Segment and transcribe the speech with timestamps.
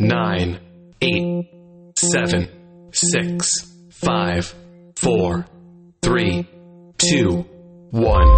[0.00, 0.60] nine,
[1.00, 1.48] eight,
[1.98, 2.48] seven,
[2.92, 3.48] six,
[3.90, 4.54] five,
[4.94, 5.44] four,
[6.02, 6.46] three,
[6.98, 7.44] two,
[7.90, 8.28] one.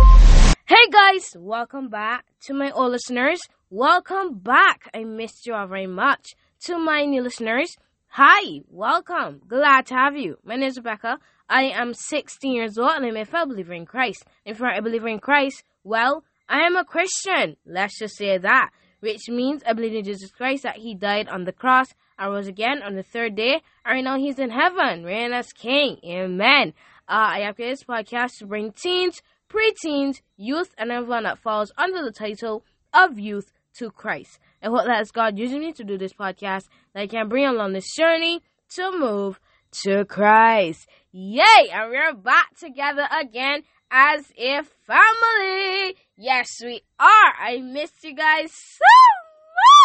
[0.67, 3.41] Hey guys, welcome back to my old listeners.
[3.69, 4.89] Welcome back.
[4.95, 6.31] I missed you all very much.
[6.65, 7.77] To my new listeners,
[8.09, 9.43] hi, welcome.
[9.47, 10.39] Glad to have you.
[10.43, 11.19] My name is Rebecca.
[11.47, 14.25] I am 16 years old and I'm a fellow believer in Christ.
[14.47, 17.57] If you're a believer in Christ, well, I am a Christian.
[17.67, 18.71] Let's just say that.
[19.01, 21.89] Which means I believe in Jesus Christ that He died on the cross
[22.19, 23.63] and rose again on the third day.
[23.85, 25.99] And now He's in heaven, reigning as King.
[26.05, 26.75] Amen.
[27.09, 31.73] Uh, I have created this podcast to bring teens, preteens, youth, and everyone that falls
[31.77, 34.39] under the title of youth to Christ.
[34.63, 37.47] And what that is God using me to do this podcast that I can bring
[37.47, 38.43] along this journey
[38.77, 39.41] to move
[39.83, 40.89] to Christ.
[41.13, 41.71] Yay!
[41.73, 45.97] And we're back together again as a family.
[46.17, 47.35] Yes, we are.
[47.39, 48.85] I missed you guys so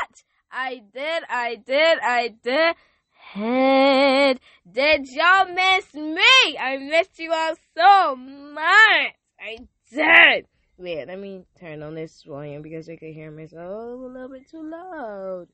[0.01, 0.23] much.
[0.51, 2.75] I did, I did, I did.
[3.11, 4.39] Head.
[4.71, 6.57] Did y'all miss me?
[6.59, 9.13] I missed you all so much.
[9.39, 9.57] I
[9.91, 10.45] did.
[10.77, 14.49] Wait, let me turn on this volume because I can hear myself a little bit
[14.49, 15.47] too loud.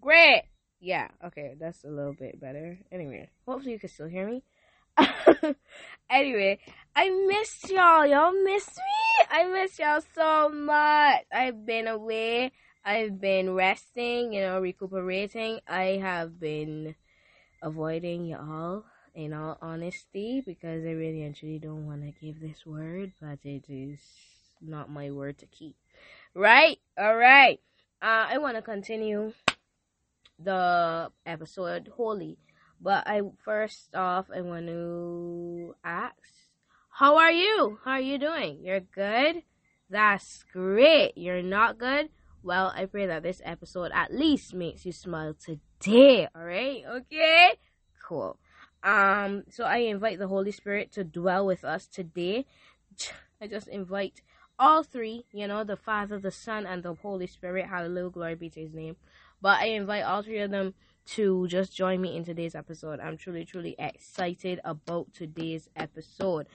[0.00, 0.42] Great.
[0.80, 2.78] Yeah, okay, that's a little bit better.
[2.92, 4.44] Anyway, hopefully you can still hear me.
[6.10, 6.58] anyway,
[6.94, 8.06] I miss y'all.
[8.06, 9.26] Y'all miss me.
[9.30, 11.24] I miss y'all so much.
[11.32, 12.52] I've been away.
[12.84, 15.60] I've been resting, you know, recuperating.
[15.68, 16.94] I have been
[17.62, 22.64] avoiding y'all in all honesty because I really and truly don't want to give this
[22.64, 24.00] word, but it is
[24.60, 25.76] not my word to keep.
[26.34, 26.78] Right?
[26.96, 27.60] All right.
[28.00, 29.32] Uh, I want to continue
[30.38, 32.38] the episode holy,
[32.80, 36.14] but I first off I want to ask,
[36.90, 37.78] how are you?
[37.84, 38.60] How are you doing?
[38.62, 39.42] You're good.
[39.90, 41.12] That's great.
[41.16, 42.10] You're not good.
[42.42, 46.28] Well, I pray that this episode at least makes you smile today.
[46.34, 46.84] All right?
[46.88, 47.52] Okay.
[48.06, 48.38] Cool.
[48.82, 52.46] Um, so I invite the Holy Spirit to dwell with us today.
[53.40, 54.22] I just invite
[54.58, 57.66] all three, you know, the Father, the Son, and the Holy Spirit.
[57.66, 58.96] Hallelujah, glory be to his name.
[59.40, 60.74] But I invite all three of them
[61.14, 63.00] to just join me in today's episode.
[63.00, 66.46] I'm truly, truly excited about today's episode.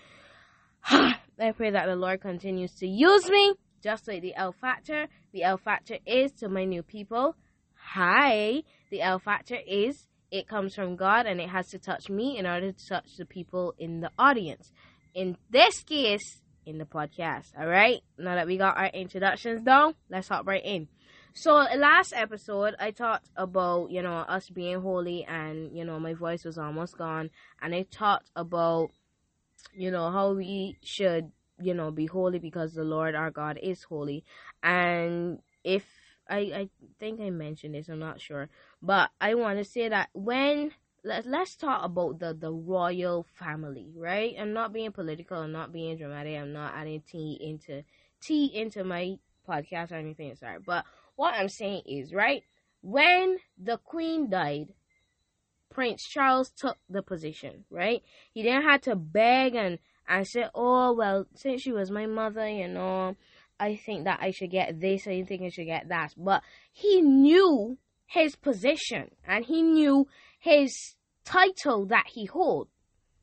[0.85, 5.07] I pray that the Lord continues to use me, just like the L factor.
[5.31, 7.35] The L factor is to my new people.
[7.75, 8.63] Hi.
[8.91, 12.45] The L factor is it comes from God and it has to touch me in
[12.45, 14.71] order to touch the people in the audience.
[15.13, 17.47] In this case, in the podcast.
[17.57, 18.01] All right.
[18.17, 20.87] Now that we got our introductions down, let's hop right in.
[21.35, 26.13] So last episode, I talked about you know us being holy, and you know my
[26.13, 28.91] voice was almost gone, and I talked about
[29.73, 33.81] you know how we should you know be holy because the Lord our God is
[33.81, 34.23] holy,
[34.61, 35.85] and if
[36.29, 38.47] I I think I mentioned this, I'm not sure,
[38.81, 40.71] but I want to say that when
[41.03, 44.35] let's let's talk about the the royal family, right?
[44.39, 47.81] I'm not being political, I'm not being dramatic, I'm not adding tea into
[48.21, 49.17] tea into my
[49.49, 50.35] podcast or anything.
[50.35, 52.43] Sorry, but what I'm saying is, right,
[52.81, 54.67] when the queen died,
[55.69, 58.03] Prince Charles took the position, right?
[58.33, 62.47] He didn't have to beg and, and say, oh, well, since she was my mother,
[62.47, 63.15] you know,
[63.59, 66.13] I think that I should get this, I think I should get that.
[66.17, 70.07] But he knew his position and he knew
[70.39, 70.95] his
[71.25, 72.67] title that he hold,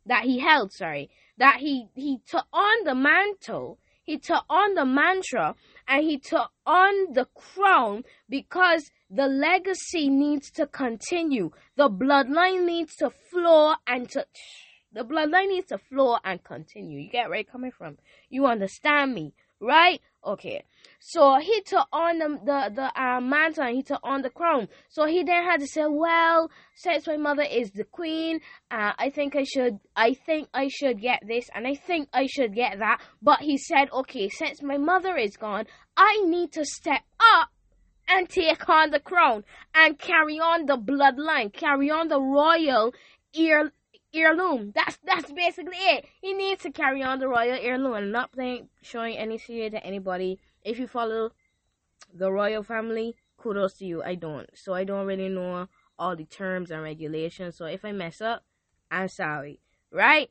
[0.06, 3.78] that he held, sorry, that he, he took on the mantle
[4.10, 5.54] he took on the mantra
[5.86, 11.52] and he took on the crown because the legacy needs to continue.
[11.76, 14.26] The bloodline needs to flow and to
[14.92, 16.98] the bloodline needs to flow and continue.
[16.98, 17.98] You get where I'm coming from?
[18.28, 20.00] You understand me, right?
[20.26, 20.64] Okay.
[21.02, 24.68] So he took on the the, the uh, mantle and he took on the crown.
[24.90, 28.40] So he then had to say, well, since my mother is the queen,
[28.70, 32.26] uh, I think I should, I think I should get this and I think I
[32.26, 33.00] should get that.
[33.22, 35.64] But he said, okay, since my mother is gone,
[35.96, 37.02] I need to step
[37.34, 37.48] up
[38.06, 39.44] and take on the crown
[39.74, 42.92] and carry on the bloodline, carry on the royal
[43.34, 43.72] ear
[44.14, 44.72] heirloom.
[44.74, 46.06] That's that's basically it.
[46.20, 47.94] He needs to carry on the royal heirloom.
[47.94, 50.38] I'm not playing, showing any shade to anybody.
[50.62, 51.30] If you follow
[52.12, 54.02] the royal family, kudos to you.
[54.02, 55.68] I don't, so I don't really know
[55.98, 57.56] all the terms and regulations.
[57.56, 58.44] So if I mess up,
[58.90, 59.60] I'm sorry.
[59.92, 60.30] Right?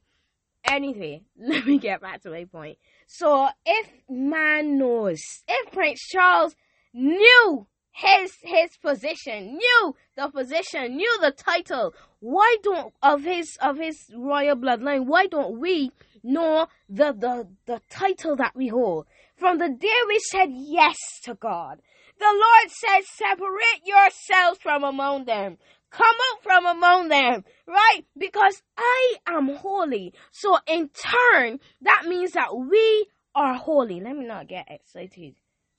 [0.65, 2.77] Anyway, let me get back to my point.
[3.07, 6.55] So if man knows, if Prince Charles
[6.93, 7.67] knew
[7.99, 11.93] his his position, knew the position, knew the title.
[12.19, 15.05] Why don't of his of his royal bloodline?
[15.05, 15.91] Why don't we
[16.23, 19.05] know the the the title that we hold?
[19.35, 21.81] From the day we said yes to God,
[22.19, 25.57] The Lord said, separate yourselves from among them.
[25.89, 28.01] Come out from among them, right?
[28.17, 30.13] Because I am holy.
[30.31, 33.99] So in turn, that means that we are holy.
[34.01, 35.35] Let me not get excited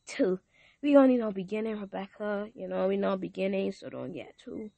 [0.07, 0.41] too.
[0.83, 2.49] We only know beginning, Rebecca.
[2.55, 4.71] You know, we know beginning, so don't get too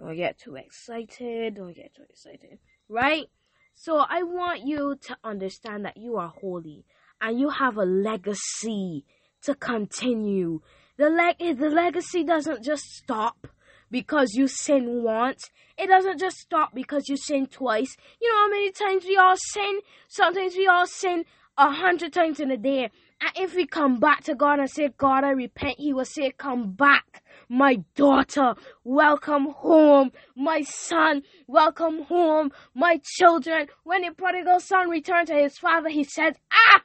[0.00, 1.56] don't get too excited.
[1.56, 2.58] Don't get too excited.
[2.88, 3.26] Right?
[3.74, 6.86] So I want you to understand that you are holy
[7.20, 9.04] and you have a legacy
[9.42, 10.60] to continue.
[10.96, 13.46] The leg the legacy doesn't just stop
[13.90, 15.50] because you sin once.
[15.76, 17.94] It doesn't just stop because you sin twice.
[18.20, 19.80] You know how many times we all sin?
[20.08, 21.24] Sometimes we all sin
[21.58, 22.90] a hundred times in a day.
[23.20, 26.32] And if we come back to God and say, God, I repent, He will say,
[26.36, 28.54] Come back, my daughter,
[28.84, 33.68] welcome home, my son, welcome home, my children.
[33.84, 36.82] When the prodigal son returned to his father, he said, Ah!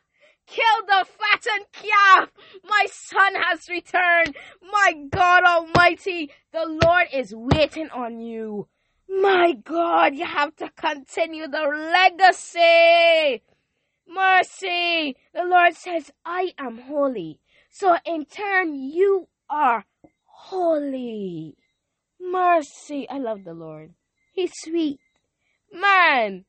[0.47, 2.29] Kill the fattened calf!
[2.63, 4.35] My son has returned!
[4.71, 8.67] My God Almighty, the Lord is waiting on you.
[9.09, 11.61] My God, you have to continue the
[11.93, 13.41] legacy
[14.07, 15.15] mercy.
[15.33, 17.39] The Lord says, I am holy.
[17.69, 19.85] So in turn, you are
[20.25, 21.55] holy.
[22.19, 23.07] Mercy.
[23.09, 23.93] I love the Lord.
[24.33, 24.99] He's sweet.
[25.71, 26.45] Man.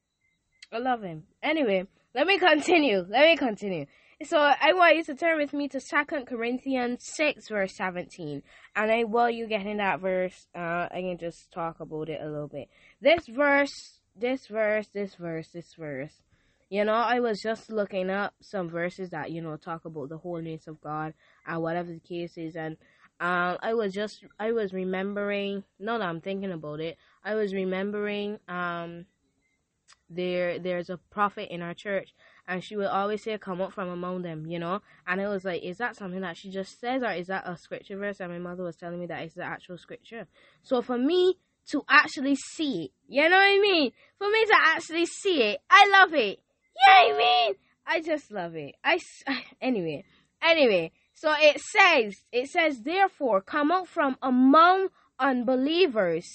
[0.73, 1.25] I love him.
[1.43, 3.05] Anyway, let me continue.
[3.08, 3.87] Let me continue.
[4.25, 8.43] So I want you to turn with me to Second Corinthians 6 verse 17.
[8.75, 12.20] And I while you get in that verse, uh, I can just talk about it
[12.23, 12.69] a little bit.
[13.00, 16.23] This verse, this verse, this verse, this verse
[16.68, 20.18] you know, I was just looking up some verses that, you know, talk about the
[20.18, 21.14] holiness of God
[21.46, 22.76] and whatever the case is and
[23.18, 27.54] um I was just I was remembering no that I'm thinking about it, I was
[27.54, 29.06] remembering um
[30.10, 32.14] there there's a prophet in our church
[32.46, 34.82] and she would always say come up from among them you know?
[35.06, 37.56] And it was like is that something that she just says or is that a
[37.56, 38.20] scripture verse?
[38.20, 40.26] And my mother was telling me that it's the actual scripture.
[40.62, 41.38] So for me
[41.69, 43.92] to actually see it you know what i mean?
[44.19, 46.40] For me to actually see it i love it
[46.87, 47.55] yeah, I mean,
[47.87, 48.75] I just love it.
[48.84, 48.99] I
[49.61, 50.05] anyway,
[50.43, 50.93] anyway.
[51.14, 54.88] So it says, it says, therefore, come out from among
[55.19, 56.26] unbelievers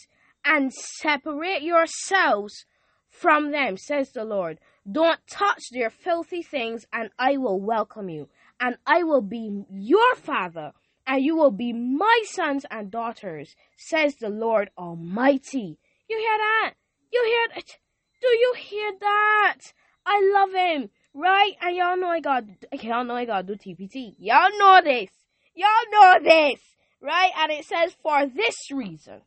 [0.44, 2.66] and separate yourselves
[3.10, 4.60] from them, says the Lord.
[4.92, 8.30] Don't touch their filthy things, and I will welcome you,
[8.60, 10.72] and I will be your father,
[11.06, 15.78] and you will be my sons and daughters, says the Lord Almighty.
[16.10, 16.74] You hear that?
[17.14, 17.78] You hear that?
[18.22, 19.58] Do you hear that?
[20.06, 21.54] I love him, right?
[21.62, 22.44] And y'all know I got,
[22.74, 24.16] okay, y'all know I got do TPT.
[24.20, 25.10] Y'all know this.
[25.56, 26.60] Y'all know this,
[27.02, 27.32] right?
[27.38, 29.22] And it says, for this reason,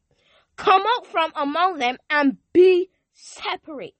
[0.56, 3.94] come out from among them and be separate,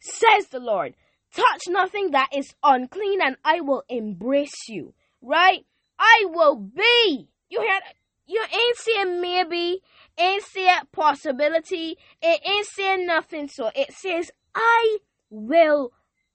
[0.00, 0.94] says the Lord.
[1.34, 4.92] Touch nothing that is unclean, and I will embrace you,
[5.22, 5.64] right?
[5.98, 7.28] I will be.
[7.48, 7.80] You hear?
[8.26, 9.82] You ain't saying maybe,
[10.18, 13.48] ain't saying possibility, it ain't saying nothing.
[13.48, 14.98] So it says, I
[15.30, 15.92] will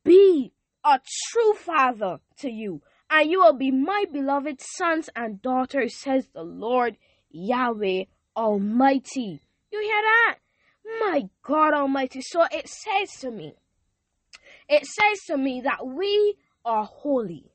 [0.08, 0.54] be
[0.86, 1.00] a
[1.30, 6.44] true father to you, and you will be my beloved sons and daughters, says the
[6.44, 6.98] Lord
[7.30, 8.06] Yahweh
[8.36, 9.42] Almighty.
[9.72, 10.38] You hear that?
[11.02, 12.22] My God Almighty.
[12.22, 13.54] So it says to me,
[14.70, 17.52] it says to me that we are holy,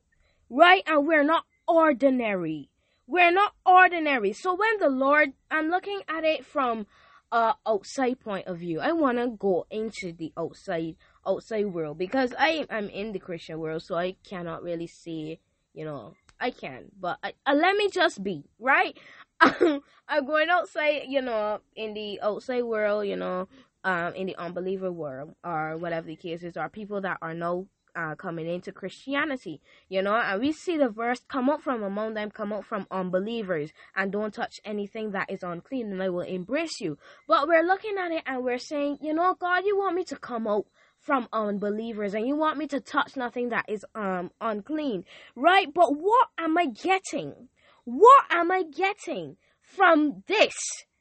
[0.50, 0.82] right?
[0.86, 2.68] And we're not ordinary.
[3.06, 4.32] We're not ordinary.
[4.34, 6.86] So when the Lord, I'm looking at it from
[7.30, 8.80] a outside point of view.
[8.80, 13.58] I want to go into the outside outside world because I am in the Christian
[13.58, 15.38] world, so I cannot really see,
[15.74, 18.98] you know, I can, but I, uh, let me just be right.
[19.40, 23.48] I'm going outside, you know, in the outside world, you know,
[23.84, 27.68] um, in the unbeliever world or whatever the case is, are people that are no
[27.94, 32.14] uh, coming into Christianity, you know, and we see the verse come up from among
[32.14, 36.20] them, come up from unbelievers, and don't touch anything that is unclean, and I will
[36.20, 36.98] embrace you.
[37.28, 40.16] But we're looking at it and we're saying, you know, God, you want me to
[40.16, 40.66] come out
[41.02, 45.04] from unbelievers and you want me to touch nothing that is um unclean
[45.36, 45.72] right?
[45.72, 47.48] But what am i getting?
[47.84, 50.54] What am i getting from this?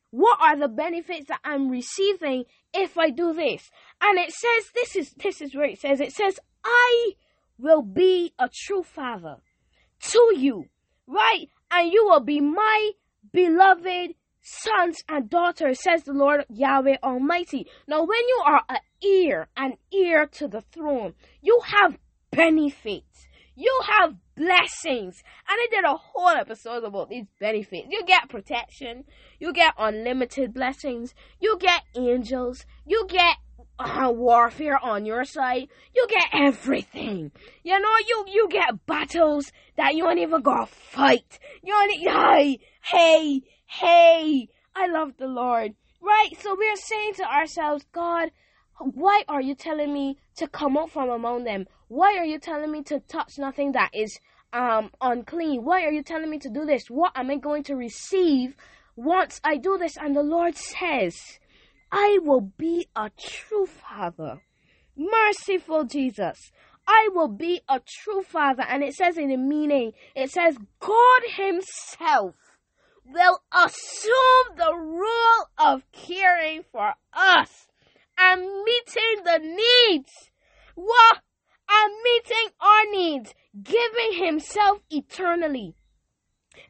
[0.10, 2.44] What are the benefits that i'm receiving
[2.74, 3.70] if i do this?
[4.02, 7.12] And it says this is this is where it says it says i
[7.58, 9.38] will be a true father
[10.02, 10.66] to you
[11.12, 11.48] right?
[11.72, 12.92] And you will be my
[13.32, 17.68] beloved sons and daughters, says the Lord Yahweh Almighty.
[17.88, 21.98] Now, when you are an ear, an ear to the throne, you have
[22.32, 23.28] benefits.
[23.56, 25.22] You have blessings.
[25.48, 27.88] And I did a whole episode about these benefits.
[27.90, 29.04] You get protection.
[29.40, 31.14] You get unlimited blessings.
[31.40, 32.66] You get angels.
[32.86, 33.36] You get
[33.82, 37.32] uh, warfare on your side, you get everything.
[37.64, 41.40] You know, you you get battles that you ain't even gonna fight.
[41.64, 43.42] You only hey, hey,
[43.80, 44.48] hey.
[44.76, 45.74] I love the Lord.
[46.02, 46.30] Right?
[46.40, 48.32] So we're saying to ourselves, God,
[48.80, 51.66] why are you telling me to come out from among them?
[51.88, 54.20] Why are you telling me to touch nothing that is
[54.54, 55.64] um unclean?
[55.64, 56.86] Why are you telling me to do this?
[56.88, 58.56] What am I going to receive
[58.96, 59.98] once I do this?
[59.98, 61.40] And the Lord says,
[61.92, 64.42] I will be a true father.
[64.96, 66.52] Merciful Jesus.
[66.88, 68.64] I will be a true father.
[68.68, 72.36] And it says in the meaning, it says, God Himself
[73.14, 77.68] will assume the role of caring for us
[78.18, 80.32] and meeting the needs.
[80.76, 81.20] What?
[81.70, 85.76] And meeting our needs, giving Himself eternally.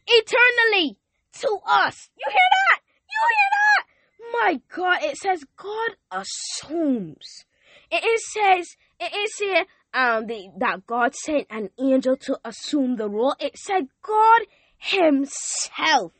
[0.07, 0.97] Eternally
[1.39, 2.09] to us.
[2.17, 2.81] You hear that?
[3.09, 3.85] You hear that?
[4.33, 7.45] My God, it says God assumes.
[7.89, 13.09] It says, it is here um, the, that God sent an angel to assume the
[13.09, 13.35] role.
[13.39, 14.41] It said God
[14.77, 16.13] Himself.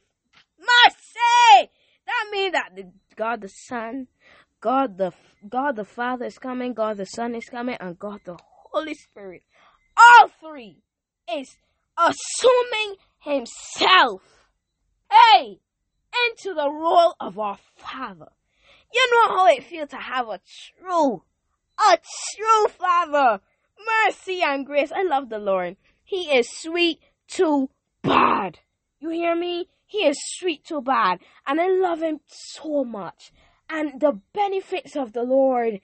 [0.62, 1.72] Mercy!
[2.06, 4.08] That means that the, God the Son,
[4.60, 5.12] God the
[5.50, 8.38] God the Father is coming, God the Son is coming, and God the
[8.72, 9.44] Holy Spirit.
[9.98, 10.84] All three
[11.34, 11.58] is
[11.98, 14.22] assuming Himself.
[15.12, 15.60] Hey!
[16.30, 18.30] into the role of our Father.
[18.94, 20.40] You know how it feels to have a
[20.80, 21.24] true,
[21.80, 23.42] a true Father.
[24.06, 24.92] Mercy and grace.
[24.92, 25.78] I love the Lord.
[26.04, 27.70] He is sweet too
[28.04, 28.60] bad.
[29.00, 29.70] You hear me?
[29.92, 31.20] He is sweet too bad.
[31.46, 33.34] And I love him so much.
[33.70, 35.82] And the benefits of the Lord.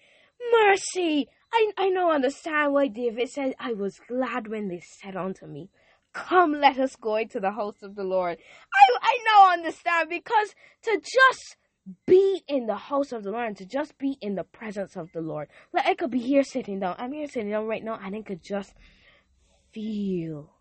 [0.53, 1.27] Mercy.
[1.51, 5.69] I, I now understand why David said, I was glad when they said unto me,
[6.13, 8.37] Come, let us go into the house of the Lord.
[8.73, 11.57] I, I now understand because to just
[12.05, 15.11] be in the house of the Lord and to just be in the presence of
[15.11, 15.49] the Lord.
[15.73, 16.95] Like I could be here sitting down.
[16.97, 18.73] I'm here sitting down right now and I could just
[19.73, 20.53] feel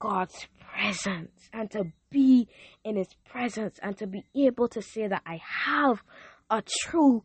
[0.00, 0.48] God's
[0.78, 2.48] presence and to be
[2.84, 6.02] in his presence and to be able to say that I have
[6.50, 7.24] a true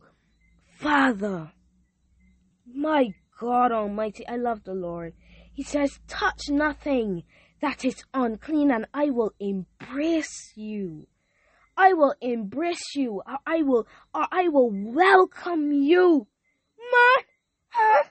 [0.78, 1.52] father.
[2.66, 5.14] My God Almighty, I love the Lord.
[5.52, 7.22] He says, Touch nothing
[7.60, 11.06] that is unclean, and I will embrace you.
[11.76, 13.22] I will embrace you.
[13.46, 16.26] I will, or I will welcome you.
[16.78, 17.22] Ma,
[17.68, 18.02] huh?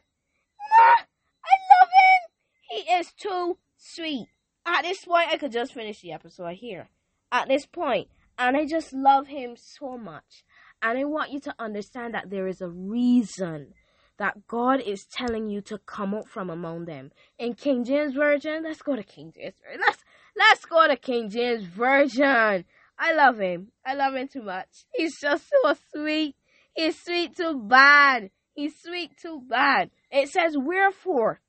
[0.72, 1.04] Ma,
[1.44, 2.32] I love him.
[2.70, 4.28] He is too sweet.
[4.66, 6.90] At this point, I could just finish the episode here.
[7.32, 10.44] At this point, and I just love him so much.
[10.82, 13.74] And I want you to understand that there is a reason
[14.18, 17.12] that God is telling you to come up from among them.
[17.40, 19.56] In King James Version, let's go to King James.
[19.80, 20.04] Let's
[20.36, 22.66] let's go to King James Version.
[22.98, 23.72] I love him.
[23.86, 24.86] I love him too much.
[24.94, 26.36] He's just so sweet.
[26.74, 28.30] He's sweet too bad.
[28.54, 29.90] He's sweet too bad.
[30.12, 31.40] It says, Wherefore,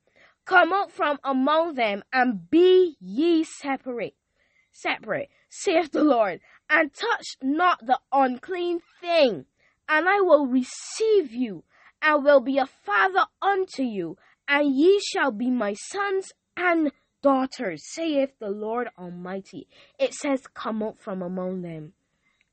[0.44, 4.14] come out from among them and be ye separate.
[4.72, 9.44] Separate, saith the Lord, and touch not the unclean thing,
[9.88, 11.62] and I will receive you
[12.02, 14.16] and will be a father unto you,
[14.48, 19.66] and ye shall be my sons and daughters, saith the Lord Almighty.
[19.98, 21.94] It says, Come out from among them.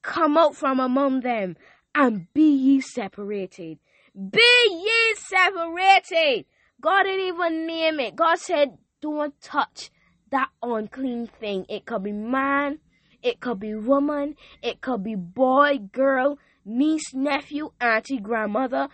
[0.01, 1.57] Come out from among them,
[1.93, 3.79] and be ye separated.
[4.15, 6.45] Be ye separated.
[6.81, 8.15] God didn't even name it.
[8.15, 9.91] God said, Don't touch
[10.31, 11.65] that unclean thing.
[11.69, 12.79] It could be man,
[13.21, 18.87] it could be woman, it could be boy, girl, niece, nephew, auntie, grandmother,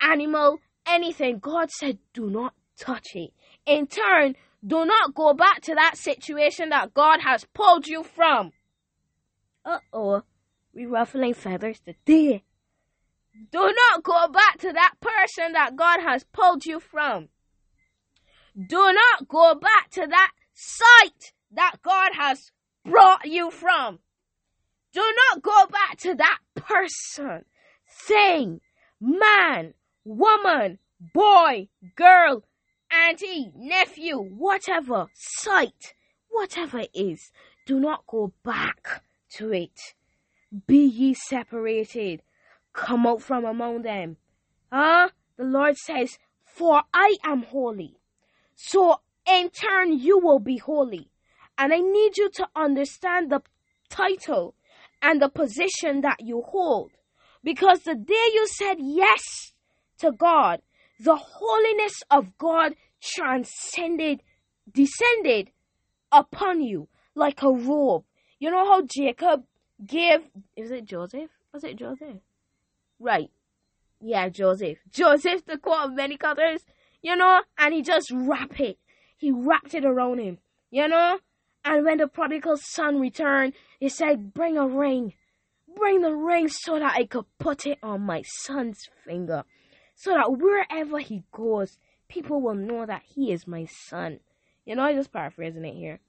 [0.00, 1.38] animal, anything.
[1.38, 3.32] God said, do not touch it.
[3.66, 4.36] In turn,
[4.66, 8.52] do not go back to that situation that God has pulled you from.
[9.64, 10.22] Uh oh,
[10.74, 12.44] we ruffling feathers today.
[13.50, 14.94] Do not go back to that
[15.52, 17.28] that God has pulled you from.
[18.56, 22.52] Do not go back to that site that God has
[22.84, 23.98] brought you from.
[24.92, 25.00] Do
[25.32, 27.44] not go back to that person,
[27.90, 28.60] thing,
[29.00, 30.78] man, woman,
[31.12, 32.44] boy, girl,
[32.90, 35.94] auntie, nephew, whatever, sight,
[36.28, 37.32] whatever it is,
[37.66, 39.94] do not go back to it.
[40.66, 42.22] Be ye separated.
[42.72, 44.16] Come out from among them.
[44.76, 45.10] Huh?
[45.36, 48.00] The Lord says, For I am holy.
[48.56, 51.12] So in turn, you will be holy.
[51.56, 53.42] And I need you to understand the
[53.88, 54.56] title
[55.00, 56.90] and the position that you hold.
[57.44, 59.52] Because the day you said yes
[59.98, 60.60] to God,
[60.98, 64.24] the holiness of God transcended,
[64.72, 65.52] descended
[66.10, 68.02] upon you like a robe.
[68.40, 69.44] You know how Jacob
[69.86, 70.22] gave,
[70.56, 71.30] is it Joseph?
[71.52, 72.16] Was it Joseph?
[72.98, 73.30] Right.
[74.06, 74.76] Yeah, Joseph.
[74.90, 76.60] Joseph, the coat of many colors,
[77.00, 78.76] you know, and he just wrapped it.
[79.16, 80.36] He wrapped it around him,
[80.70, 81.20] you know.
[81.64, 85.14] And when the prodigal son returned, he said, Bring a ring.
[85.74, 89.44] Bring the ring so that I could put it on my son's finger.
[89.94, 94.20] So that wherever he goes, people will know that he is my son.
[94.66, 96.00] You know, I'm just paraphrasing it here.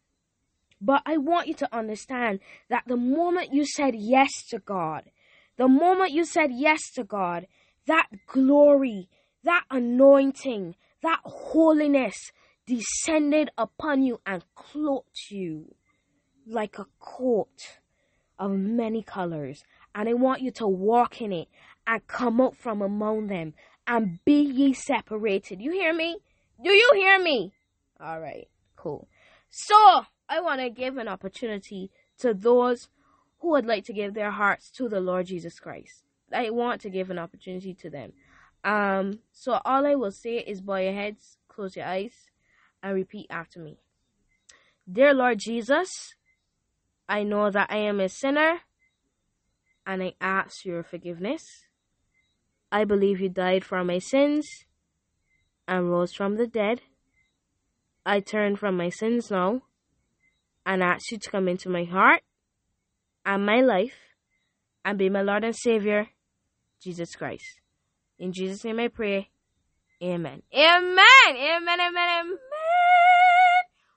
[0.82, 5.04] But I want you to understand that the moment you said yes to God,
[5.56, 7.48] the moment you said yes to God,
[7.88, 9.10] that glory,
[9.44, 12.32] that anointing, that holiness
[12.65, 15.75] descended upon you and clothed you
[16.48, 17.80] like a coat
[18.38, 19.63] of many colors.
[19.94, 21.48] And I want you to walk in it
[21.88, 23.54] and come out from among them
[23.88, 25.62] and be ye separated.
[25.62, 26.18] You hear me?
[26.63, 27.54] Do you hear me?
[28.00, 29.08] All right, cool.
[29.50, 29.75] So,
[30.27, 32.89] I want to give an opportunity to those
[33.39, 36.05] who would like to give their hearts to the Lord Jesus Christ.
[36.34, 38.13] I want to give an opportunity to them.
[38.63, 42.13] Um, so all I will say is bow your heads, close your eyes,
[42.82, 43.77] and repeat after me.
[44.91, 46.15] Dear Lord Jesus,
[47.08, 48.62] I know that I am a sinner,
[49.86, 51.44] and I ask your forgiveness.
[52.72, 54.48] I believe you died for my sins
[55.67, 56.82] and rose from the dead.
[58.05, 59.62] I turn from my sins now
[60.65, 62.22] and ask you to come into my heart
[63.25, 63.96] and my life
[64.84, 66.10] and be my Lord and Savior,
[66.86, 67.62] Jesus Christ.
[68.20, 69.30] In Jesus' name I pray.
[70.04, 70.44] Amen.
[70.54, 71.04] Amen.
[71.27, 71.80] Amen.
[71.80, 71.98] Amen.
[71.98, 72.38] Amen.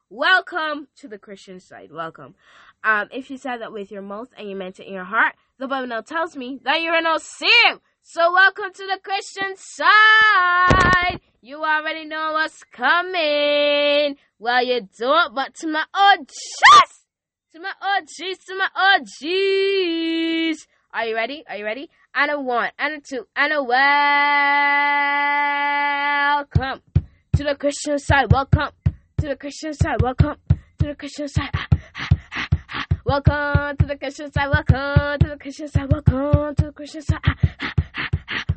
[0.09, 1.93] Welcome to the Christian side.
[1.93, 2.35] Welcome.
[2.83, 5.35] Um, if you said that with your mouth and you meant it in your heart,
[5.59, 7.83] the Bible now tells me that you're now saved.
[8.01, 11.21] So welcome to the Christian side.
[11.43, 14.17] You already know what's coming.
[14.39, 17.05] Well, you don't, but to my OGs,
[17.53, 20.67] to my OGs, to my OGs.
[20.95, 21.45] Are you ready?
[21.47, 21.91] Are you ready?
[22.15, 23.77] And a one, and a two, and a welcome
[27.37, 28.33] to the Christian side.
[28.33, 28.71] Welcome
[29.19, 30.01] to the Christian side.
[30.03, 31.51] Welcome to the Christian side.
[31.55, 31.69] Ah,
[32.35, 34.49] ah, ah, welcome to the Christian side.
[34.49, 35.93] Welcome to the Christian side.
[35.93, 37.21] Welcome to the Christian side.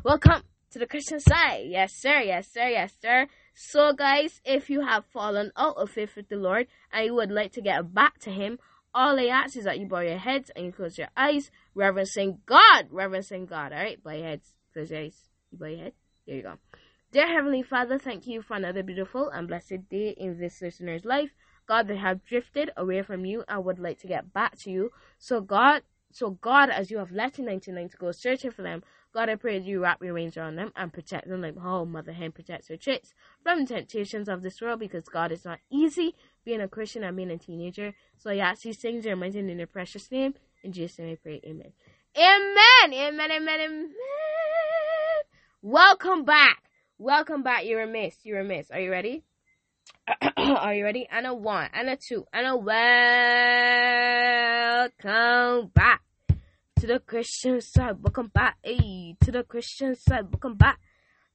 [0.04, 0.42] Welcome
[0.72, 1.64] to the Christian side.
[1.66, 2.20] Yes, sir.
[2.20, 2.68] Yes, sir.
[2.68, 3.26] Yes, sir.
[3.54, 7.30] So, guys, if you have fallen out of faith with the Lord and you would
[7.30, 8.58] like to get back to Him,
[8.94, 12.40] all I ask is that you bow your heads and you close your eyes, reverencing
[12.46, 12.88] God.
[12.90, 13.72] Reverencing God.
[13.72, 15.16] All right, bow your heads, close your eyes.
[15.50, 15.92] You bow your head.
[16.26, 16.54] There you go.
[17.10, 21.30] Dear Heavenly Father, thank you for another beautiful and blessed day in this listener's life.
[21.66, 24.90] God, they have drifted away from you and would like to get back to you.
[25.18, 28.82] So God, so God, as you have left in 99 to go searching for them,
[29.12, 32.12] God, I pray you wrap your wings around them and protect them like how Mother
[32.12, 36.14] Hen protects her chicks from the temptations of this world because God is not easy
[36.46, 37.92] being a Christian and being a teenager.
[38.16, 40.32] So I ask these things in your mighty in your precious name.
[40.64, 41.42] In Jesus' name I pray.
[41.44, 41.72] Amen.
[42.16, 42.92] Amen.
[42.92, 43.30] Amen.
[43.32, 43.60] Amen.
[43.60, 43.90] Amen.
[45.60, 46.62] Welcome back.
[46.96, 47.66] Welcome back.
[47.66, 48.16] You're a miss.
[48.24, 48.70] You're a miss.
[48.70, 49.24] Are you ready?
[50.38, 51.06] Are you ready?
[51.10, 52.70] And a one, and a two, and a welcome
[55.74, 56.00] back
[56.82, 58.02] to the Christian side.
[58.02, 60.24] Welcome back, hey, to the Christian side.
[60.32, 60.80] Welcome back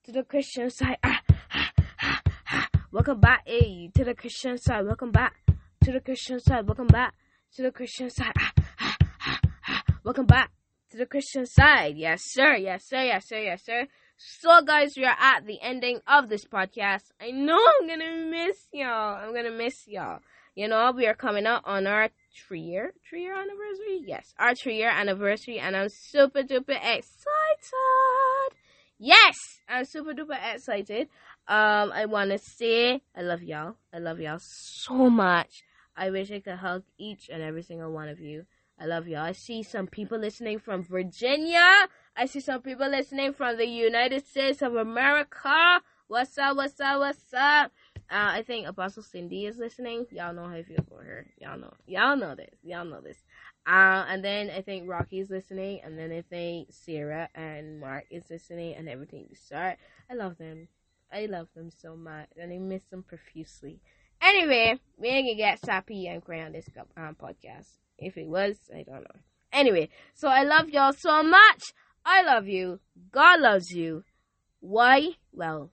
[0.03, 0.97] to the Christian side.
[1.01, 1.21] Ah,
[1.53, 2.69] ah, ah, ah.
[2.91, 4.85] Welcome back, hey, to the Christian side.
[4.85, 5.37] Welcome back
[5.85, 6.67] to the Christian side.
[6.67, 7.13] Welcome back
[7.55, 8.33] to the Christian side.
[8.37, 9.83] Ah, ah, ah, ah.
[10.03, 10.51] Welcome back
[10.91, 11.95] to the Christian side.
[11.95, 12.57] Yes, sir.
[12.57, 13.03] Yes, sir.
[13.03, 13.39] Yes, sir.
[13.39, 13.87] Yes, sir.
[14.17, 17.03] So, guys, we are at the ending of this podcast.
[17.21, 19.15] I know I'm gonna miss y'all.
[19.15, 20.19] I'm gonna miss y'all.
[20.55, 22.09] You know, we are coming up on our
[22.47, 24.01] three year three year anniversary.
[24.05, 27.03] Yes, our three year anniversary, and I'm super duper excited.
[28.99, 29.35] Yes,
[29.69, 31.09] I'm super duper excited.
[31.47, 33.75] Um, I want to say I love y'all.
[33.93, 35.63] I love y'all so much.
[35.95, 38.45] I wish I could hug each and every single one of you.
[38.79, 39.21] I love y'all.
[39.23, 41.87] I see some people listening from Virginia.
[42.15, 45.81] I see some people listening from the United States of America.
[46.07, 46.55] What's up?
[46.55, 46.99] What's up?
[46.99, 47.71] What's up?
[48.09, 50.05] Uh, I think Apostle Cindy is listening.
[50.11, 51.27] Y'all know how I feel for her.
[51.39, 51.73] Y'all know.
[51.85, 52.55] Y'all know this.
[52.63, 53.17] Y'all know this.
[53.67, 58.23] Uh, and then I think Rocky's listening, and then I think Sarah and Mark is
[58.29, 59.77] listening, and everything to start.
[60.09, 60.69] I love them.
[61.11, 63.81] I love them so much, and I miss them profusely.
[64.21, 67.67] Anyway, we ain't gonna get sappy and cry on this um, podcast.
[67.97, 69.19] If it was, I don't know.
[69.51, 71.73] Anyway, so I love y'all so much.
[72.05, 72.79] I love you.
[73.11, 74.03] God loves you.
[74.61, 75.09] Why?
[75.33, 75.71] Well,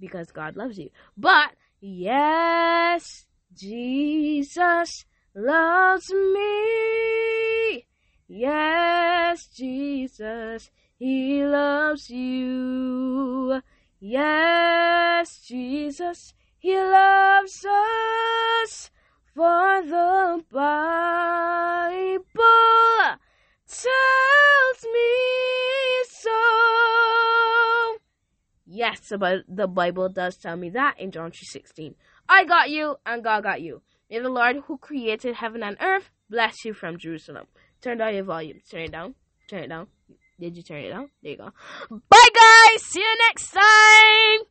[0.00, 0.90] because God loves you.
[1.16, 7.86] But yes, Jesus loves me.
[8.28, 13.60] Yes, Jesus, He loves you.
[14.00, 18.90] Yes, Jesus, He loves us.
[19.34, 22.24] For the Bible
[23.66, 25.23] tells me
[28.76, 31.94] Yes, the Bible does tell me that in John 3:16.
[32.28, 33.82] I got you and God got you.
[34.10, 37.46] May the Lord who created heaven and earth bless you from Jerusalem.
[37.80, 38.60] Turn down your volume.
[38.68, 39.14] Turn it down.
[39.48, 39.86] Turn it down.
[40.40, 41.10] Did you turn it down?
[41.22, 41.52] There you go.
[42.10, 42.82] Bye guys.
[42.82, 43.16] See you